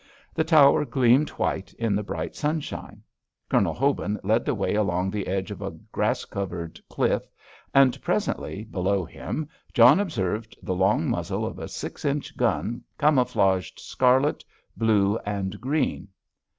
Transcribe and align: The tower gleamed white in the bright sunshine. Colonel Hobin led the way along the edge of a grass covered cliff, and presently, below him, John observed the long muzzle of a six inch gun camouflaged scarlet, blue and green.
The 0.33 0.43
tower 0.43 0.83
gleamed 0.83 1.29
white 1.29 1.75
in 1.75 1.95
the 1.95 2.01
bright 2.01 2.35
sunshine. 2.35 3.03
Colonel 3.49 3.75
Hobin 3.75 4.19
led 4.23 4.45
the 4.45 4.55
way 4.55 4.73
along 4.73 5.11
the 5.11 5.27
edge 5.27 5.51
of 5.51 5.61
a 5.61 5.69
grass 5.91 6.25
covered 6.25 6.79
cliff, 6.89 7.29
and 7.71 8.01
presently, 8.01 8.63
below 8.63 9.05
him, 9.05 9.47
John 9.75 9.99
observed 9.99 10.57
the 10.63 10.73
long 10.73 11.07
muzzle 11.07 11.45
of 11.45 11.59
a 11.59 11.67
six 11.67 12.03
inch 12.03 12.35
gun 12.35 12.81
camouflaged 12.97 13.79
scarlet, 13.79 14.43
blue 14.75 15.19
and 15.19 15.61
green. 15.61 16.07